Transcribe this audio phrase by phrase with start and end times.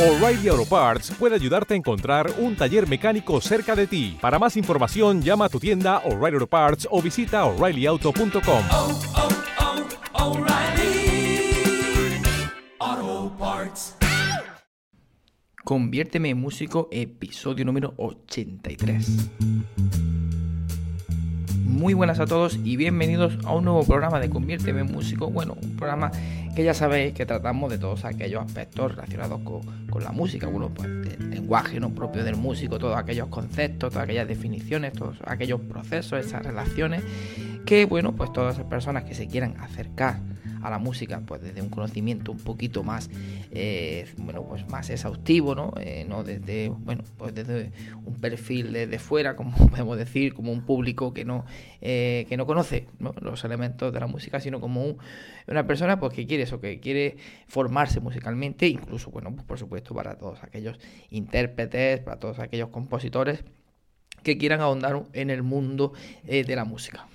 [0.00, 4.16] O'Reilly Auto Parts puede ayudarte a encontrar un taller mecánico cerca de ti.
[4.18, 8.64] Para más información, llama a tu tienda O'Reilly Auto Parts o visita oreillyauto.com.
[8.70, 9.00] oh,
[12.80, 13.96] oh, Parts.
[15.62, 19.28] Conviérteme en músico, episodio número 83.
[21.70, 25.30] Muy buenas a todos y bienvenidos a un nuevo programa de Conviérteme en músico.
[25.30, 26.10] Bueno, un programa
[26.56, 30.48] que ya sabéis que tratamos de todos aquellos aspectos relacionados con, con la música.
[30.48, 35.16] Bueno, pues el lenguaje no propio del músico, todos aquellos conceptos, todas aquellas definiciones, todos
[35.24, 37.04] aquellos procesos, esas relaciones
[37.64, 40.18] que, bueno, pues todas esas personas que se quieran acercar
[40.62, 43.10] a la música pues desde un conocimiento un poquito más
[43.50, 47.72] eh, bueno pues más exhaustivo no eh, no desde bueno pues desde
[48.04, 51.44] un perfil desde fuera como podemos decir como un público que no
[51.80, 53.12] eh, que no conoce ¿no?
[53.20, 54.98] los elementos de la música sino como un,
[55.46, 57.16] una persona pues que quiere eso que quiere
[57.46, 60.78] formarse musicalmente incluso bueno pues por supuesto para todos aquellos
[61.10, 63.44] intérpretes para todos aquellos compositores
[64.22, 67.06] que quieran ahondar en el mundo de la música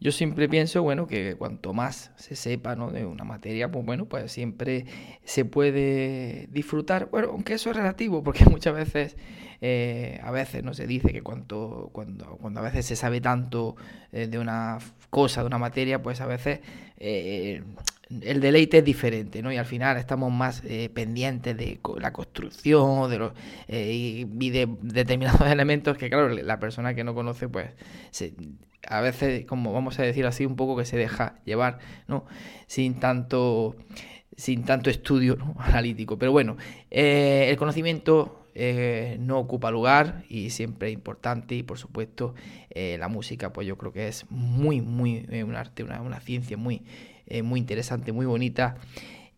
[0.00, 2.90] yo siempre pienso, bueno, que cuanto más se sepa ¿no?
[2.90, 4.86] de una materia, pues bueno, pues siempre
[5.24, 7.08] se puede disfrutar.
[7.10, 9.16] Bueno, aunque eso es relativo, porque muchas veces,
[9.60, 13.76] eh, a veces no se dice que cuanto, cuando, cuando a veces se sabe tanto
[14.12, 14.78] eh, de una
[15.10, 16.60] cosa, de una materia, pues a veces
[16.98, 17.62] eh,
[18.08, 19.52] el deleite es diferente, ¿no?
[19.52, 23.32] Y al final estamos más eh, pendientes de la construcción de los,
[23.68, 27.70] eh, y de determinados elementos que, claro, la persona que no conoce, pues
[28.10, 28.34] se,
[28.88, 32.24] a veces, como vamos a decir así, un poco que se deja llevar, ¿no?
[32.66, 33.76] Sin tanto,
[34.36, 36.18] sin tanto estudio analítico.
[36.18, 36.56] Pero bueno,
[36.90, 42.34] eh, el conocimiento eh, no ocupa lugar y siempre es importante y por supuesto
[42.70, 46.56] eh, la música pues yo creo que es muy muy un arte una, una ciencia
[46.56, 46.82] muy
[47.44, 48.76] muy interesante muy bonita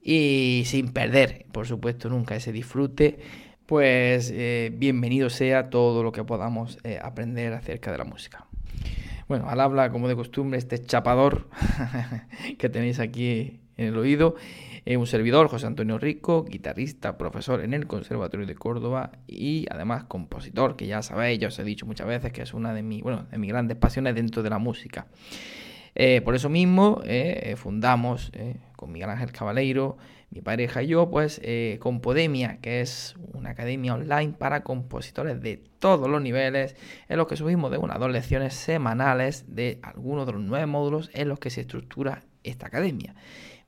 [0.01, 3.19] y sin perder por supuesto nunca ese disfrute
[3.67, 4.33] pues
[4.79, 8.47] bienvenido sea todo lo que podamos aprender acerca de la música
[9.29, 11.49] bueno, al habla, como de costumbre, este chapador
[12.59, 14.35] que tenéis aquí en el oído.
[14.87, 20.05] Eh, un servidor, José Antonio Rico, guitarrista, profesor en el Conservatorio de Córdoba y además
[20.05, 23.03] compositor, que ya sabéis, ya os he dicho muchas veces que es una de, mi,
[23.03, 25.09] bueno, de mis grandes pasiones dentro de la música.
[25.95, 28.33] Eh, por eso mismo eh, fundamos
[28.77, 29.99] con Miguel Ángel Cabaleiro,
[30.31, 35.57] mi pareja y yo, pues eh, Compodemia, que es una academia online para compositores de
[35.79, 36.77] todos los niveles,
[37.09, 41.11] en los que subimos de una dos lecciones semanales de algunos de los nueve módulos
[41.15, 43.15] en los que se estructura esta academia.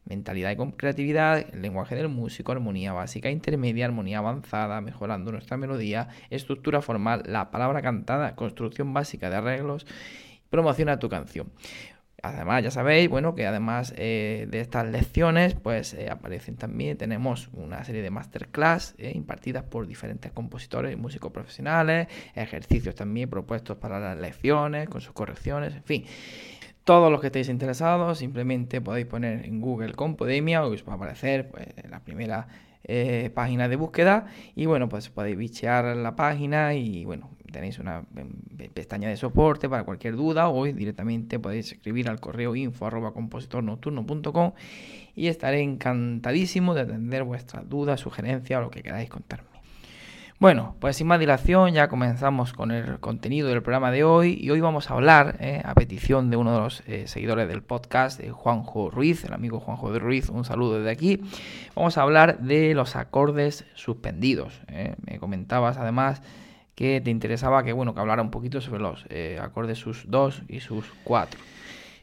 [0.04, 6.82] Mentalidad y creatividad, lenguaje del músico, armonía básica, intermedia, armonía avanzada, mejorando nuestra melodía, estructura
[6.82, 9.86] formal, la palabra cantada, construcción básica de arreglos,
[10.50, 11.52] promociona tu canción.
[12.22, 17.48] Además, ya sabéis, bueno, que además eh, de estas lecciones, pues eh, aparecen también, tenemos
[17.52, 23.78] una serie de masterclass eh, impartidas por diferentes compositores y músicos profesionales, ejercicios también propuestos
[23.78, 26.04] para las lecciones, con sus correcciones, en fin.
[26.84, 30.96] Todos los que estéis interesados, simplemente podéis poner en Google Compodemia o os va a
[30.96, 32.48] aparecer pues, la primera
[33.34, 34.26] página de búsqueda
[34.56, 38.04] y bueno, pues podéis bichear la página y bueno, tenéis una
[38.74, 44.52] pestaña de soporte para cualquier duda o directamente podéis escribir al correo info arroba compositornocturno.com
[45.14, 49.50] y estaré encantadísimo de atender vuestras dudas, sugerencias o lo que queráis contarme.
[50.40, 54.48] Bueno, pues sin más dilación ya comenzamos con el contenido del programa de hoy y
[54.48, 58.18] hoy vamos a hablar, eh, a petición de uno de los eh, seguidores del podcast,
[58.18, 61.20] de Juanjo Ruiz, el amigo Juanjo de Ruiz, un saludo desde aquí,
[61.74, 64.62] vamos a hablar de los acordes suspendidos.
[64.68, 64.94] Eh.
[65.04, 66.22] Me comentabas además
[66.74, 69.06] que te interesaba que, bueno, que hablara un poquito sobre los
[69.40, 71.38] acordes sus 2 y sus 4.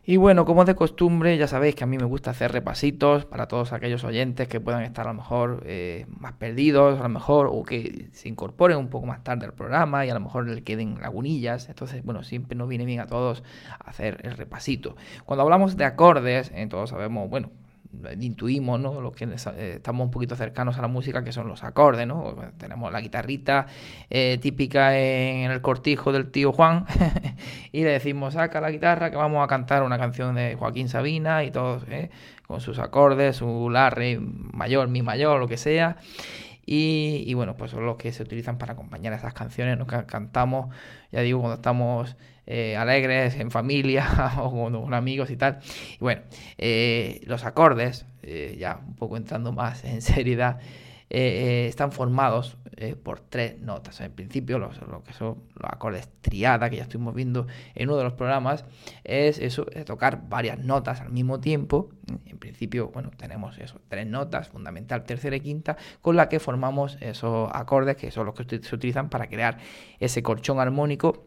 [0.09, 3.49] Y bueno, como de costumbre, ya sabéis que a mí me gusta hacer repasitos para
[3.49, 7.49] todos aquellos oyentes que puedan estar a lo mejor eh, más perdidos, a lo mejor,
[7.51, 10.63] o que se incorporen un poco más tarde al programa y a lo mejor le
[10.63, 11.67] queden lagunillas.
[11.67, 13.43] Entonces, bueno, siempre nos viene bien a todos
[13.83, 14.95] hacer el repasito.
[15.25, 17.51] Cuando hablamos de acordes, eh, todos sabemos, bueno,
[18.19, 19.01] intuimos, ¿no?
[19.01, 22.35] Los que eh, estamos un poquito cercanos a la música, que son los acordes, ¿no?
[22.57, 23.67] Tenemos la guitarrita
[24.09, 26.85] eh, típica en el cortijo del tío Juan
[27.71, 31.43] y le decimos, saca la guitarra que vamos a cantar una canción de Joaquín Sabina
[31.43, 32.09] y todos, ¿eh?
[32.47, 35.97] con sus acordes, su la, re mayor, mi mayor, lo que sea.
[36.69, 39.87] Y, bueno, pues son los que se utilizan para acompañar esas canciones, ¿no?
[39.87, 40.67] que cantamos,
[41.13, 42.17] ya digo, cuando estamos
[42.49, 44.07] eh, alegres, en familia
[44.39, 45.59] o con, amigos y tal.
[45.95, 46.21] Y bueno,
[46.57, 50.59] eh, los acordes, eh, ya un poco entrando más en seriedad,
[51.09, 52.57] están formados
[53.01, 54.01] por tres notas.
[54.01, 57.97] En principio, los, lo que son los acordes triada, que ya estuvimos viendo en uno
[57.97, 58.65] de los programas,
[59.05, 61.89] es eso, tocar varias notas al mismo tiempo.
[62.25, 66.97] En principio, bueno, tenemos eso, tres notas, fundamental, tercera y quinta, con la que formamos
[66.99, 69.59] esos acordes que son los que se utilizan para crear
[69.99, 71.26] ese colchón armónico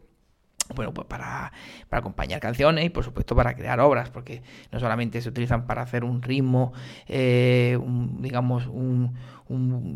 [0.75, 1.51] bueno, pues para,
[1.89, 4.41] acompañar canciones y por supuesto para crear obras, porque
[4.71, 6.73] no solamente se utilizan para hacer un ritmo,
[7.07, 7.77] eh,
[8.19, 9.15] digamos, un,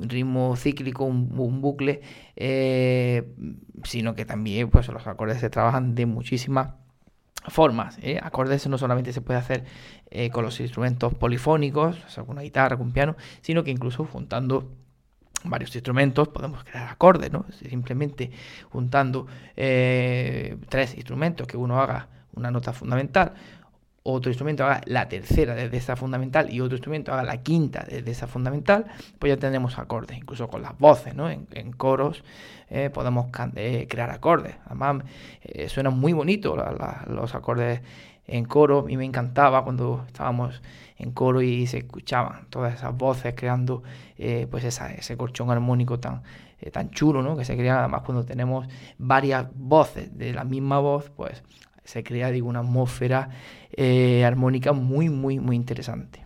[0.07, 2.01] ritmo cíclico, un, bucle,
[2.35, 3.33] eh,
[3.83, 6.73] sino que también pues los acordes se trabajan de muchísimas
[7.47, 7.97] formas.
[8.01, 8.19] ¿eh?
[8.21, 9.63] Acordes no solamente se puede hacer
[10.31, 14.05] con los instrumentos polifónicos, o sea, con una guitarra, con un piano, sino que incluso
[14.05, 14.71] juntando
[15.49, 17.45] varios instrumentos podemos crear acordes, ¿no?
[17.69, 18.31] Simplemente
[18.69, 23.33] juntando eh, tres instrumentos, que uno haga una nota fundamental,
[24.03, 28.11] otro instrumento haga la tercera desde esa fundamental y otro instrumento haga la quinta desde
[28.11, 28.85] esa fundamental,
[29.17, 31.29] pues ya tenemos acordes, incluso con las voces, ¿no?
[31.29, 32.23] En, coros
[32.69, 34.55] eh, podemos eh, crear acordes.
[34.65, 35.03] Además,
[35.67, 36.57] suenan muy bonitos
[37.07, 37.81] los acordes
[38.27, 38.79] en coro.
[38.79, 40.61] A mí me encantaba cuando estábamos
[40.97, 43.83] en coro y se escuchaban todas esas voces creando
[44.17, 46.23] eh, pues ese colchón armónico tan,
[46.59, 47.35] eh, tan chulo, ¿no?
[47.35, 51.43] Que se crea además cuando tenemos varias voces de la misma voz, pues
[51.83, 53.29] se crea, digo, una atmósfera
[53.71, 56.23] eh, armónica muy, muy, muy interesante.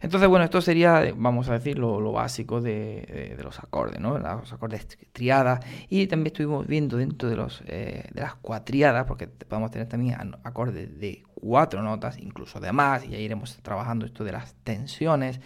[0.00, 4.18] Entonces, bueno, esto sería, vamos a decir, lo, básico de, los acordes, ¿no?
[4.18, 5.60] Los acordes triadas.
[5.88, 10.98] Y también estuvimos viendo dentro de, los, de las cuatriadas, porque podemos tener también acordes
[10.98, 15.40] de cuatro notas, incluso de más, y ya iremos trabajando esto de las tensiones.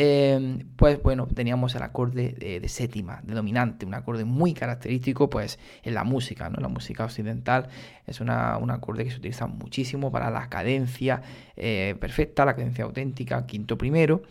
[0.00, 5.58] Em, pues bueno, teníamos el acorde de, séptima, de dominante, un acorde muy característico pues
[5.82, 6.60] en la música, ¿no?
[6.60, 7.66] La música occidental
[8.06, 11.22] es una, un acorde que se utiliza muchísimo para la cadencia
[11.56, 14.22] eh, perfecta, la cadencia auténtica, quinto primero.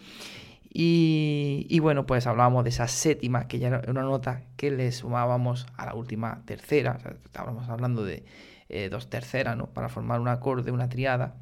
[0.71, 5.65] Y, bueno, pues hablábamos de esa séptima, que ya era una nota que le sumábamos
[5.75, 8.23] a la última tercera, estábamos hablando de
[8.69, 9.65] eh, dos terceras, ¿no?
[9.65, 11.35] Para formar un acorde, una triada.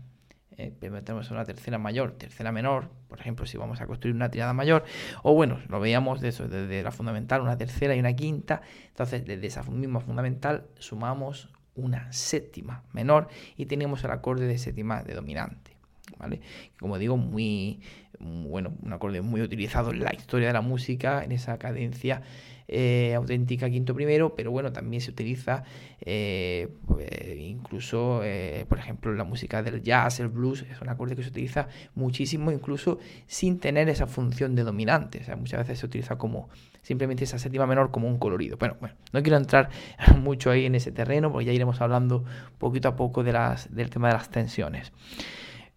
[0.57, 4.53] Eh, tenemos una tercera mayor, tercera menor, por ejemplo, si vamos a construir una triada
[4.53, 4.85] mayor,
[5.23, 9.25] o bueno, lo veíamos de eso, desde la fundamental, una tercera y una quinta, entonces
[9.25, 15.13] desde esa misma fundamental sumamos una séptima menor y tenemos el acorde de séptima de
[15.13, 15.74] dominante,
[16.79, 17.81] Como digo, muy,
[18.19, 22.21] bueno, un acorde muy utilizado en la historia de la música, en esa cadencia
[22.67, 25.63] eh, auténtica quinto primero, pero bueno, también se utiliza
[26.01, 27.07] eh, pues,
[27.37, 31.29] incluso, eh, por ejemplo, la música del jazz, el blues, es un acorde que se
[31.29, 32.97] utiliza muchísimo, incluso
[33.27, 35.19] sin tener esa función de dominante.
[35.19, 36.49] O sea, muchas veces se utiliza como
[36.81, 38.57] simplemente esa séptima menor como un colorido.
[38.57, 39.69] Bueno, bueno, no quiero entrar
[40.19, 42.25] mucho ahí en ese terreno, porque ya iremos hablando
[42.57, 44.91] poquito a poco del tema de las tensiones.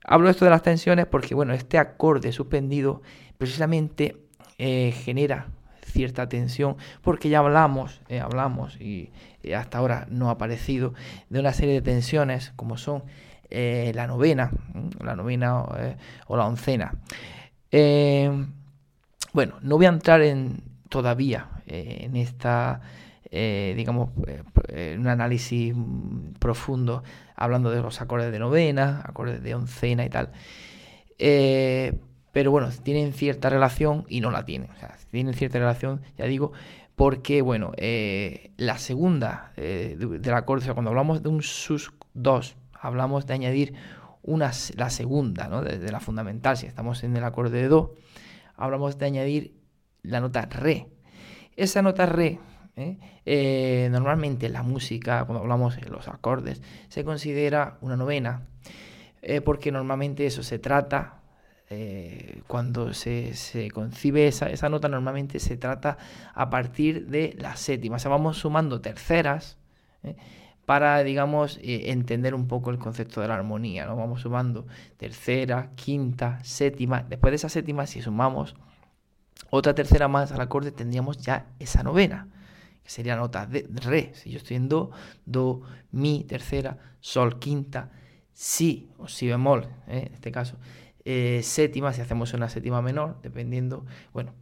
[0.04, 3.02] Hablo esto de las tensiones porque, bueno, este acorde suspendido
[3.36, 4.16] precisamente
[4.58, 5.48] genera
[5.88, 9.10] cierta tensión, porque ya hablamos, eh, hablamos y,
[9.56, 10.92] hasta ahora no ha aparecido
[11.30, 13.04] de una serie de tensiones como son
[13.50, 14.50] eh, la novena,
[15.02, 15.96] la novena eh,
[16.26, 16.94] o la oncena.
[19.32, 22.80] bueno, no voy a entrar en todavía en esta,
[23.30, 25.74] digamos, un análisis
[26.38, 27.02] profundo
[27.38, 30.32] hablando de los acordes de novena, acordes de oncena y tal
[32.38, 34.70] pero bueno, tienen cierta relación y no la tienen.
[34.70, 36.52] O sea, tienen cierta relación, ya digo,
[36.94, 41.92] porque, bueno, eh, la segunda eh, del acorde, o sea, cuando hablamos de un sus
[42.14, 43.74] 2, hablamos de añadir
[44.22, 45.62] una, la segunda, ¿no?
[45.62, 47.94] De, la fundamental, si estamos en el acorde de do,
[48.56, 49.54] hablamos de añadir
[50.02, 50.86] la nota re.
[51.56, 52.38] Esa nota re,
[52.78, 53.88] ¿eh?
[53.90, 58.46] normalmente en la música, cuando hablamos de los acordes, se considera una novena,
[59.44, 61.18] porque normalmente eso se trata
[61.70, 63.34] eh, cuando se,
[63.74, 65.98] concibe esa, nota normalmente se trata
[66.34, 67.96] a partir de la séptima.
[67.96, 69.58] O sea, vamos sumando terceras
[70.02, 70.16] ¿eh?
[70.64, 73.84] para, digamos, eh, entender un poco el concepto de la armonía.
[73.84, 73.96] ¿no?
[73.96, 74.66] Vamos sumando
[74.96, 77.02] tercera, quinta, séptima.
[77.02, 78.54] Después de esa séptima, si sumamos
[79.50, 82.28] otra tercera más al acorde, tendríamos ya esa novena.
[82.88, 84.12] Sería nota de re.
[84.14, 84.90] Si yo estoy en do,
[85.26, 85.60] do,
[85.92, 87.92] mi, tercera, sol, quinta,
[88.32, 90.56] si o si bemol, en este caso
[91.04, 94.34] eh, séptima, si hacemos una séptima menor, dependiendo, bueno,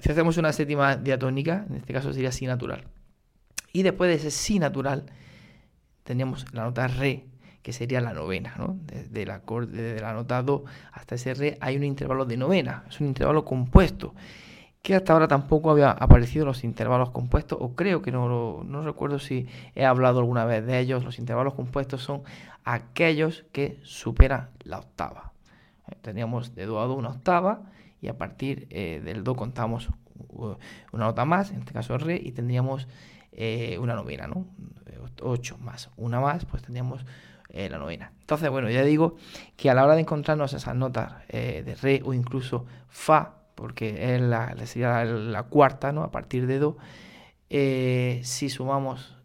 [0.00, 2.84] si hacemos una séptima diatónica, en este caso sería si natural.
[3.72, 5.06] Y después de ese si natural,
[6.04, 7.26] tendríamos la nota re,
[7.62, 8.78] que sería la novena, ¿no?
[8.84, 12.84] Desde el acorde, desde la nota do hasta ese re hay un intervalo de novena,
[12.88, 14.14] es un intervalo compuesto,
[14.82, 19.20] que hasta ahora tampoco había aparecido los intervalos compuestos, o creo que no, no recuerdo
[19.20, 19.46] si
[19.76, 22.22] he hablado alguna vez de ellos, los intervalos compuestos son
[22.64, 25.32] aquellos que superan la octava.
[26.00, 27.70] Teníamos de do a do una octava
[28.00, 29.90] y a partir del do contamos
[30.30, 32.88] una nota más, en este caso re, y tendríamos
[33.78, 34.46] una novena, ¿no?
[35.20, 37.04] 8 más una más, pues tendríamos
[37.50, 38.10] la novena.
[38.20, 39.14] Entonces, bueno, ya digo
[39.56, 44.20] que a la hora de encontrarnos esas notas de re o incluso fa, porque es
[44.20, 46.02] la, cuarta, ¿no?
[46.02, 46.78] A partir de do,
[47.48, 49.16] si sumamos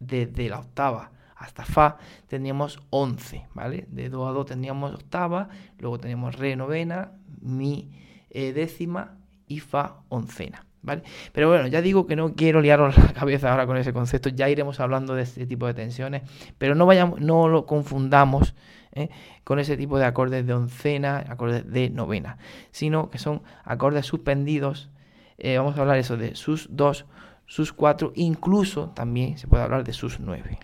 [0.00, 3.86] desde la octava hasta Fa tendríamos 11, ¿vale?
[3.88, 5.48] De Do a Do tendríamos octava,
[5.78, 7.92] luego teníamos Re novena, Mi
[8.30, 11.02] eh, décima y Fa oncena, ¿vale?
[11.32, 14.48] Pero bueno, ya digo que no quiero liaros la cabeza ahora con ese concepto, ya
[14.48, 16.22] iremos hablando de este tipo de tensiones,
[16.58, 18.54] pero no, vayamos, no lo confundamos
[18.92, 19.08] ¿eh?
[19.42, 22.38] con ese tipo de acordes de oncena, acordes de novena,
[22.70, 24.90] sino que son acordes suspendidos,
[25.38, 27.06] eh, vamos a hablar eso de sus dos,
[27.46, 30.58] sus cuatro, incluso también se puede hablar de sus nueve.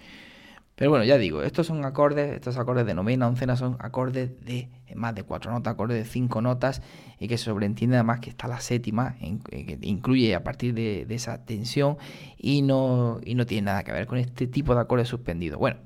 [0.80, 4.70] Pero bueno, ya digo, estos son acordes, estos acordes de novena, oncena son acordes de
[4.94, 6.80] más de cuatro notas, acordes de cinco notas,
[7.18, 11.98] y que sobreentiende además que está la séptima, que incluye a partir de, esa tensión,
[12.38, 15.58] y no, y no tiene nada que ver con este tipo de acordes suspendidos.
[15.58, 15.76] Bueno,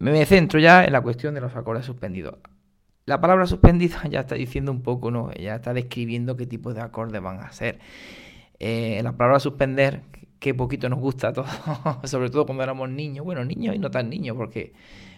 [0.00, 2.34] me centro ya en la cuestión de los acordes suspendidos.
[3.06, 5.32] La palabra suspendida ya está diciendo un poco, ¿no?
[5.34, 7.78] Ya está describiendo qué tipo de acordes van a ser.
[8.58, 10.02] Eh, la palabra suspender,
[10.40, 11.50] que poquito nos gusta a todos,
[12.04, 14.72] sobre todo cuando éramos niños, bueno, niños y no tan niños, porque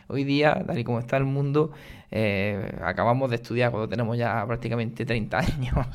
[0.09, 1.71] hoy día, tal y como está el mundo,
[2.11, 5.87] eh, acabamos de estudiar cuando tenemos ya prácticamente 30 años,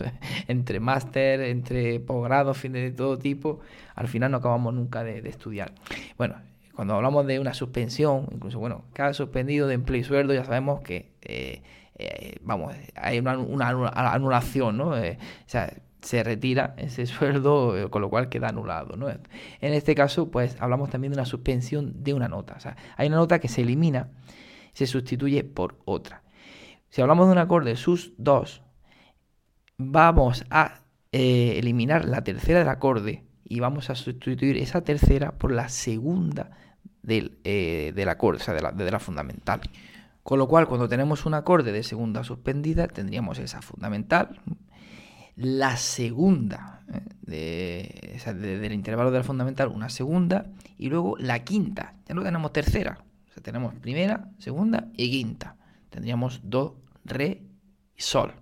[0.48, 3.60] entre máster, entre posgrado, fin de todo tipo,
[3.96, 5.74] al final no acabamos nunca de, estudiar.
[6.18, 6.36] Bueno,
[6.74, 10.80] cuando hablamos de una suspensión, incluso, bueno, cada suspendido de empleo y sueldo, ya sabemos
[10.80, 11.62] que, eh,
[12.00, 14.92] eh, vamos, hay una, una, anulación, ¿no?
[14.92, 15.16] o
[15.48, 18.96] sea, se retira ese sueldo, eh, con lo cual queda anulado.
[18.96, 19.10] ¿no?
[19.10, 22.56] En este caso, pues hablamos también de una suspensión de una nota.
[22.56, 24.10] O sea, hay una nota que se elimina,
[24.74, 26.24] se sustituye por otra.
[26.90, 28.62] Si hablamos de un acorde sus 2,
[29.78, 35.52] vamos a eh, eliminar la tercera del acorde y vamos a sustituir esa tercera por
[35.52, 36.58] la segunda
[37.02, 39.62] del, eh, acorde, o sea, de la, de la fundamental.
[40.24, 44.42] Con lo cual, cuando tenemos un acorde de segunda suspendida, tendríamos esa fundamental,
[45.38, 46.82] la segunda,
[47.28, 48.18] ¿eh?
[48.34, 51.94] del intervalo de la fundamental, una segunda, y luego la quinta.
[52.08, 53.04] Ya no tenemos tercera.
[53.44, 55.56] Tenemos primera, segunda y quinta.
[55.92, 57.44] Tendríamos do, re
[57.96, 58.34] y sol.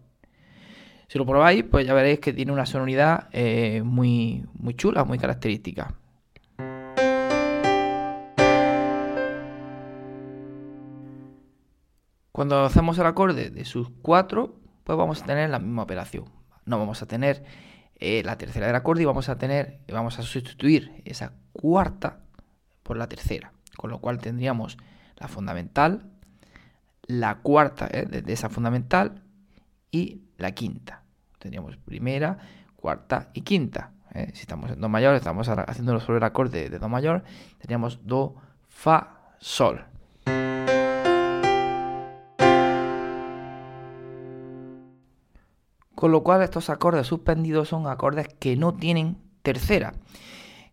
[1.08, 5.20] Si lo probáis, pues ya veréis que tiene una sonoridad eh, muy, muy chula, muy
[5.20, 5.94] característica.
[12.32, 16.80] Cuando hacemos el acorde de sus cuatro, pues vamos a tener la misma operación no
[16.80, 17.44] vamos a tener
[17.98, 22.20] eh, la tercera del acorde y vamos a tener, vamos a sustituir esa cuarta
[22.84, 24.78] por la tercera, con lo cual tendríamos
[25.18, 26.12] la fundamental,
[27.04, 29.24] la cuarta eh, de, esa fundamental
[29.92, 31.04] y la quinta.
[31.40, 32.38] Tendríamos primera,
[32.76, 33.92] cuarta y quinta.
[34.14, 34.32] Eh.
[34.34, 37.24] Si estamos en do mayor, estamos haciéndolo sobre el acorde de do mayor,
[37.60, 38.36] tendríamos do,
[38.68, 39.86] fa, sol.
[46.06, 49.96] Con lo cual estos acordes suspendidos son acordes que no tienen tercera.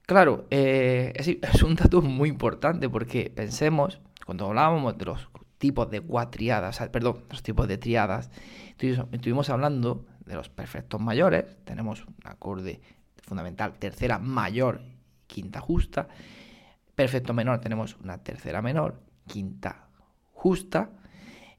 [0.03, 6.03] Claro, eh, es, un dato muy importante porque pensemos, cuando hablábamos de los tipos de
[6.03, 8.31] cuatriadas, perdón, los tipos de triadas,
[8.79, 12.83] estuvimos hablando de los perfectos mayores, tenemos un acorde
[13.23, 14.83] fundamental tercera mayor,
[15.29, 16.09] quinta justa,
[16.95, 19.89] perfecto menor tenemos una tercera menor, quinta
[20.33, 20.91] justa,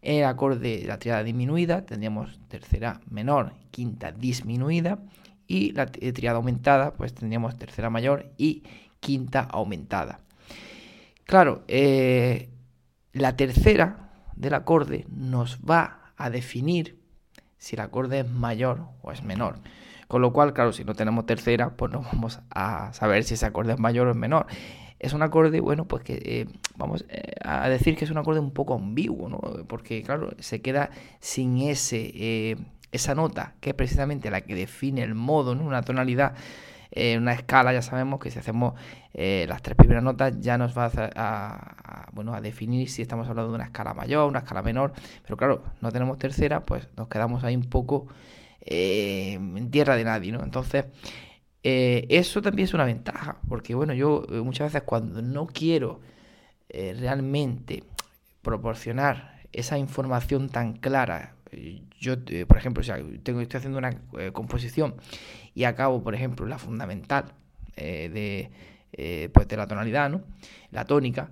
[0.04, 5.00] el acorde de la triada disminuida tendríamos tercera menor, quinta disminuida.
[5.46, 8.64] Y la triada aumentada, pues tendríamos tercera mayor y
[9.00, 10.22] quinta aumentada.
[11.26, 12.50] Claro, eh,
[13.12, 16.98] la tercera del acorde nos va a definir
[17.58, 19.60] si el acorde es mayor o es menor.
[20.08, 23.46] Con lo cual, claro, si no tenemos tercera, pues no vamos a saber si ese
[23.46, 24.48] acorde es mayor o es menor
[25.04, 28.40] es un acorde, bueno, pues que eh, vamos eh, a decir que es un acorde
[28.40, 29.38] un poco ambiguo, ¿no?
[29.68, 32.56] Porque, claro, se queda sin ese, eh,
[32.94, 35.66] esa nota, que es precisamente la que define el modo, ¿no?
[35.66, 36.36] Una tonalidad,
[37.18, 38.76] una escala, ya sabemos que si hacemos
[39.14, 43.56] las tres primeras notas ya nos va a, bueno, a definir si estamos hablando de
[43.56, 44.94] una escala mayor, una escala menor,
[45.24, 48.08] pero claro, no tenemos tercera, pues nos quedamos ahí un poco
[48.62, 50.44] en tierra de nadie, ¿no?
[50.44, 50.86] Entonces,
[51.64, 56.02] eh, eso también es una ventaja, porque bueno, yo eh, muchas veces cuando no quiero
[56.68, 57.84] eh, realmente
[58.42, 61.36] proporcionar esa información tan clara,
[62.00, 62.16] yo,
[62.48, 62.84] por ejemplo,
[63.22, 63.96] tengo, estoy haciendo una
[64.34, 64.96] composición
[65.54, 67.26] y acabo, por ejemplo, la fundamental
[67.76, 68.50] de,
[69.32, 70.24] pues de la tonalidad, ¿no?
[70.72, 71.30] La tónica,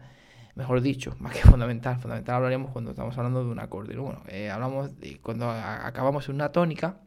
[0.53, 1.99] mejor dicho, más que fundamental.
[1.99, 3.97] Fundamental hablaríamos cuando estamos hablando de un acorde.
[3.97, 4.21] Bueno,
[4.53, 4.91] hablamos
[5.23, 6.97] cuando acabamos una tónica,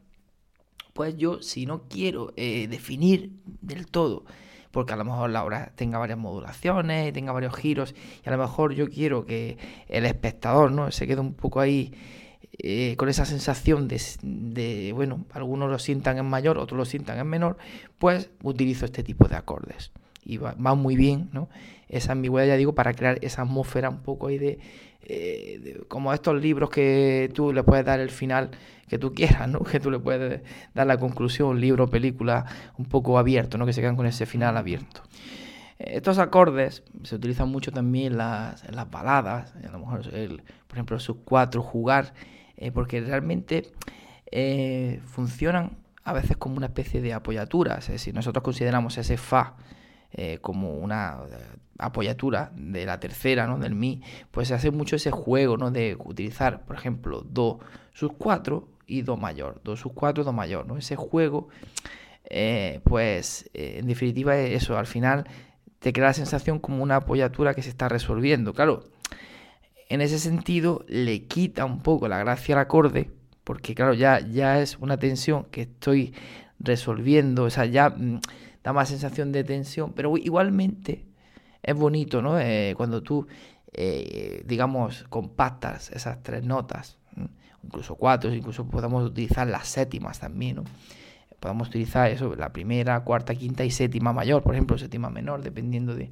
[0.95, 4.23] Pues yo, si no quiero eh, definir del todo,
[4.71, 7.93] porque a lo mejor la obra tenga varias modulaciones, tenga varios giros,
[8.25, 9.57] y a lo mejor yo quiero que
[9.89, 10.91] el espectador ¿no?
[10.91, 11.93] se quede un poco ahí
[12.59, 17.27] eh, con esa sensación de, bueno, algunos lo sientan en mayor, otros lo sientan en
[17.27, 17.57] menor,
[17.99, 19.91] pues utilizo este tipo de acordes.
[20.25, 21.47] Y va, muy bien, ¿no?
[21.87, 24.59] Esa ambigüedad, ya digo, para crear esa atmósfera un poco ahí de,
[25.03, 28.49] eh, como estos libros que tú le puedes dar el final
[28.87, 29.59] que tú quieras, ¿no?
[29.71, 30.41] Que tú le puedes
[30.73, 32.45] dar la conclusión, libro, película,
[32.77, 33.67] un poco abierto, ¿no?
[33.67, 35.03] Que se quedan con ese final abierto.
[35.77, 40.01] Estos acordes se utilizan mucho también en las, en las baladas, a lo mejor,
[40.67, 42.13] por ejemplo, sus cuatro, jugar,
[42.55, 43.71] eh, porque realmente
[44.31, 47.81] eh, funcionan a veces como una especie de apoyatura.
[47.81, 49.55] Si nosotros consideramos ese Fa
[50.15, 51.19] eh, como una
[51.77, 53.59] apoyatura de la tercera, ¿no?
[53.59, 55.71] del Mi, pues se hace mucho ese juego ¿no?
[55.71, 57.59] de utilizar, por ejemplo, Do
[57.93, 60.77] sus 4 y Do mayor, Do sus 4, Do mayor, ¿no?
[60.77, 61.49] Ese juego,
[62.83, 65.25] pues en definitiva eso, al final
[65.79, 68.53] te crea la sensación como una apoyatura que se está resolviendo.
[68.53, 68.85] Claro,
[69.89, 73.11] en ese sentido le quita un poco la gracia al acorde,
[73.43, 76.13] porque claro, ya, ya es una tensión que estoy
[76.59, 78.19] resolviendo, o sea, ya mm,
[78.65, 81.05] da más sensación de tensión, pero igualmente
[81.61, 82.39] es bonito, ¿no?
[82.39, 83.27] Eh, cuando tú,
[83.71, 86.97] eh, digamos, compactas esas tres notas,
[87.63, 90.63] incluso cuatro, incluso podemos utilizar las séptimas también, ¿no?
[91.39, 95.93] Podemos utilizar eso, la primera, cuarta, quinta y séptima mayor, por ejemplo, séptima menor, dependiendo
[95.93, 96.09] de...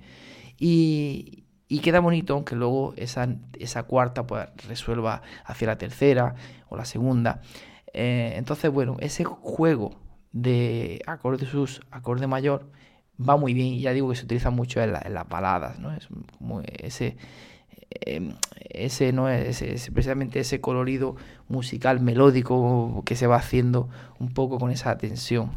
[0.60, 6.36] Y, y queda bonito, aunque luego esa, esa cuarta pues, resuelva hacia la tercera
[6.70, 7.42] o la segunda.
[7.94, 10.03] Eh, entonces, bueno, ese juego
[10.34, 12.70] de acorde sus, acorde mayor,
[13.18, 13.68] va muy bien.
[13.68, 15.94] Y ya digo que se utiliza mucho en, las baladas, ¿no?
[15.94, 16.10] Es
[16.80, 17.16] ese,
[18.02, 18.34] em,
[18.70, 19.30] ese, ¿no?
[19.30, 19.62] es
[19.94, 21.16] precisamente ese colorido
[21.48, 25.52] musical melódico que se va haciendo un poco con esa tensión.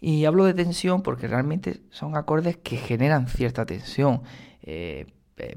[0.00, 4.22] Y hablo de tensión porque realmente son acordes que generan cierta tensión.
[4.62, 5.06] Eh,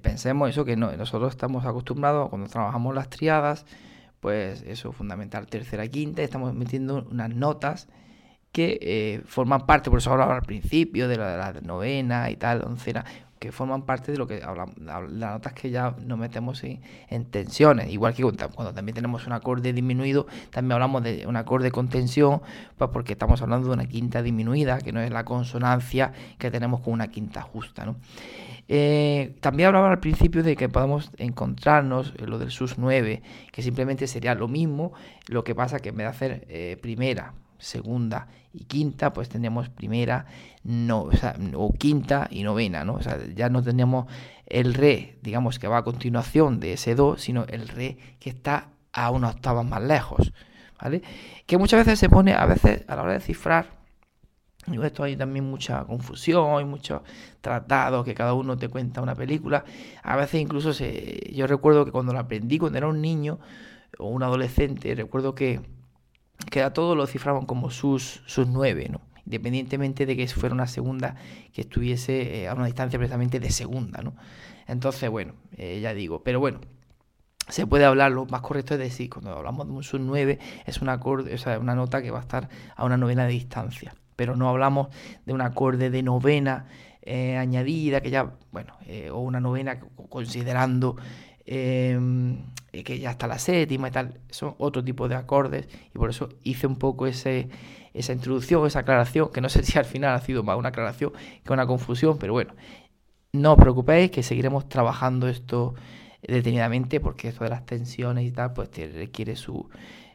[0.01, 3.65] pensemos eso que no, nosotros estamos acostumbrados cuando trabajamos las triadas,
[4.19, 7.87] pues eso, fundamental, tercera, quinta, estamos metiendo unas notas
[8.51, 13.05] que eh, forman parte, por eso hablaba al principio de la, novena y tal, oncena,
[13.39, 17.89] que forman parte de lo que hablamos, las notas que ya nos metemos en, tensiones,
[17.89, 22.41] igual que cuando también tenemos un acorde disminuido, también hablamos de un acorde con tensión,
[22.77, 26.81] pues porque estamos hablando de una quinta disminuida, que no es la consonancia que tenemos
[26.81, 27.95] con una quinta justa, ¿no?
[28.67, 33.63] Eh, también hablaba al principio de que podemos encontrarnos en lo del SUS 9, que
[33.63, 34.93] simplemente sería lo mismo,
[35.27, 39.69] lo que pasa que en vez de hacer eh, primera, segunda y quinta, pues tendríamos
[39.69, 40.25] primera,
[40.63, 41.09] no,
[41.55, 42.95] o, quinta y novena, ¿no?
[42.95, 44.07] O sea, ya no tendríamos
[44.45, 48.69] el re, digamos, que va a continuación de ese do, sino el re que está
[48.91, 50.33] a una octava más lejos,
[50.81, 51.01] ¿vale?
[51.45, 53.81] Que muchas veces se pone, a veces a la hora de cifrar,
[54.67, 57.01] y esto hay también mucha confusión, y muchos
[57.41, 59.63] tratados que cada uno te cuenta una película.
[60.03, 63.39] A veces incluso se, yo recuerdo que cuando lo aprendí, cuando era un niño
[63.97, 65.61] o un adolescente, recuerdo que,
[66.49, 69.01] que a todos lo cifraban como sus, sus nueve, ¿no?
[69.25, 71.15] independientemente de que fuera una segunda
[71.53, 74.01] que estuviese eh, a una distancia precisamente de segunda.
[74.01, 74.13] ¿no?
[74.67, 76.59] Entonces, bueno, eh, ya digo, pero bueno,
[77.47, 80.81] se puede hablar, lo más correcto es decir, cuando hablamos de un sus 9, es
[80.81, 83.93] una, acorde, o sea, una nota que va a estar a una novena de distancia
[84.17, 84.89] pero no hablamos
[85.25, 86.67] de un acorde de novena
[87.01, 88.77] eh, añadida, que ya, bueno,
[89.11, 90.95] o una novena considerando
[91.43, 96.09] em, que ya está la séptima y tal, son otro tipo de acordes y por
[96.09, 97.49] eso hice un poco ese,
[97.93, 101.11] esa introducción, esa aclaración, que no sé si al final ha sido más una aclaración
[101.43, 102.53] que una confusión, pero bueno,
[103.33, 105.73] no os preocupéis que seguiremos trabajando esto
[106.21, 109.69] detenidamente porque esto de las tensiones y tal, pues requiere su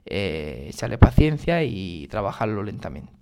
[0.05, 3.15] eh, echarle paciencia y trabajarlo lentamente.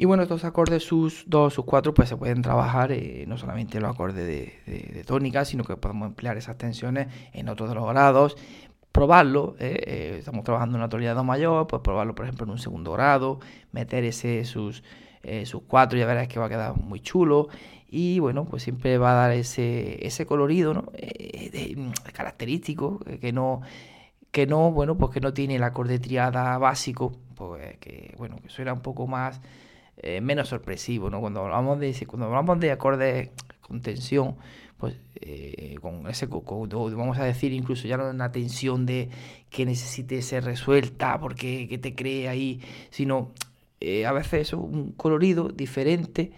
[0.00, 3.76] Y bueno, estos acordes sus 2, sus 4, pues se pueden trabajar eh, no solamente
[3.76, 7.86] en los acordes de, tónica, sino que podemos emplear esas tensiones en otros de los
[7.86, 8.34] grados.
[8.92, 12.52] Probarlo, eh, eh, estamos trabajando en una tonalidad do mayor, pues probarlo por ejemplo en
[12.52, 13.40] un segundo grado,
[13.72, 14.82] meter ese sus,
[15.44, 17.48] sus 4, ya verás que va a quedar muy chulo.
[17.86, 20.92] Y bueno, pues siempre va a dar ese, ese colorido ¿no?
[22.14, 23.60] característico, que no,
[24.30, 28.48] que no, bueno, pues que no tiene el acorde triada básico, pues que bueno, que
[28.48, 29.42] suena un poco más
[30.02, 31.20] eh, menos sorpresivo, ¿no?
[31.20, 34.36] Cuando hablamos de cuando hablamos de acordes con tensión,
[34.78, 39.10] pues eh, con ese vamos a decir incluso ya no una tensión de
[39.50, 42.60] que necesite ser resuelta porque que te cree ahí,
[42.90, 43.32] sino
[43.80, 46.32] eh, a veces es un colorido diferente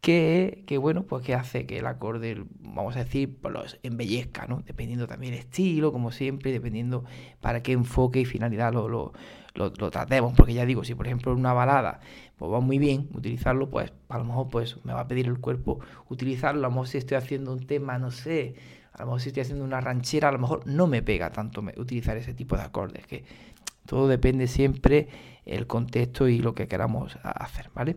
[0.00, 4.46] que, que, bueno, pues que hace que el acorde, vamos a decir, pues los embellezca,
[4.46, 4.62] ¿no?
[4.64, 7.04] Dependiendo también el estilo, como siempre, dependiendo
[7.40, 9.12] para qué enfoque y finalidad lo,
[9.58, 12.00] lo, tratemos, porque ya digo, si por ejemplo una balada
[12.36, 15.38] pues va muy bien utilizarlo, pues a lo mejor pues me va a pedir el
[15.38, 18.54] cuerpo utilizarlo, a lo mejor si estoy haciendo un tema, no sé,
[18.92, 21.62] a lo mejor si estoy haciendo una ranchera, a lo mejor no me pega tanto
[21.76, 23.24] utilizar ese tipo de acordes, que
[23.86, 25.08] todo depende siempre
[25.44, 27.96] el contexto y lo que queramos hacer, ¿vale?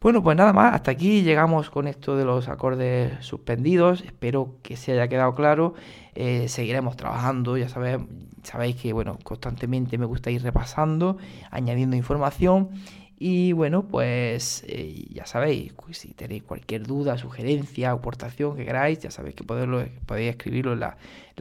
[0.00, 4.02] Bueno, pues nada más, hasta aquí llegamos con esto de los acordes suspendidos.
[4.02, 5.74] Espero que se haya quedado claro.
[6.14, 8.02] Eh, seguiremos trabajando, ya sabéis,
[8.42, 11.16] sabéis que bueno, constantemente me gusta ir repasando,
[11.50, 12.70] añadiendo información.
[13.18, 18.98] Y bueno, pues eh, ya sabéis, pues, si tenéis cualquier duda, sugerencia, aportación que queráis,
[18.98, 20.98] ya sabéis que podéis, podéis escribirlo en la,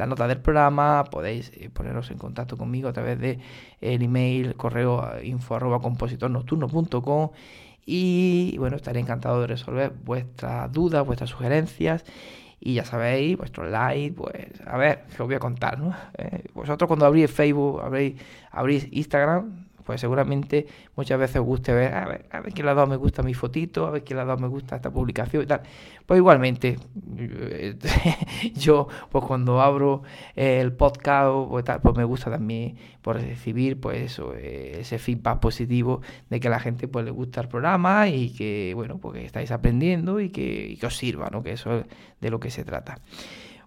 [0.08, 3.40] nota del programa, podéis eh, poneros en contacto conmigo a través de
[3.82, 7.32] el email, correo info arroba compositornocturno.com
[7.86, 12.04] y bueno, estaré encantado de resolver vuestras dudas, vuestras sugerencias.
[12.60, 15.94] Y ya sabéis, vuestro like, pues, a ver, que os voy a contar, ¿no?
[16.18, 18.16] Eh, vosotros cuando abrís Facebook, abrís,
[18.50, 22.72] abrís Instagram, pues seguramente muchas veces os guste ver, a ver, a ver quién le
[22.72, 24.92] ha dado me gusta mi fotito, a ver quién le ha dado me gusta esta
[24.92, 25.62] publicación y tal.
[26.06, 26.78] Pues igualmente,
[28.56, 30.04] yo pues cuando abro
[30.36, 36.02] el podcast pues, tal, pues me gusta también por recibir pues eso, ese feedback positivo
[36.30, 39.26] de que a la gente pues le gusta el programa y que bueno, pues que
[39.26, 41.44] estáis aprendiendo y que, y que os sirva, ¿no?
[41.44, 41.86] Que eso es
[42.22, 43.00] de lo que se trata.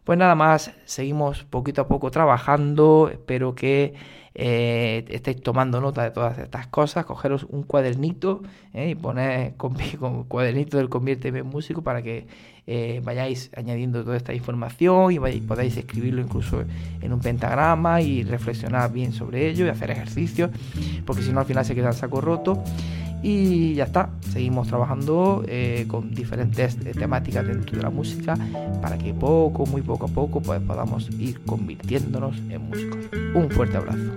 [0.09, 3.93] Pues nada más, seguimos poquito a poco trabajando, espero que
[4.41, 8.41] eh, estáis tomando nota de todas estas cosas, cogeros un cuadernito
[8.73, 12.29] eh, y poner con, con cuadernito del Conviérteme en Músico para que
[12.69, 16.63] eh, vayáis añadiendo toda esta información y podáis escribirlo incluso
[17.01, 20.51] en un pentagrama y reflexionar bien sobre ello y hacer ejercicios,
[21.05, 22.63] porque si no al final se queda el saco roto.
[23.23, 28.37] Y ya está, seguimos trabajando eh, con diferentes eh, temáticas dentro de la música
[28.81, 32.99] para que poco, muy poco a poco pues, podamos ir convirtiéndonos en músicos.
[33.35, 34.13] Un fuerte abrazo.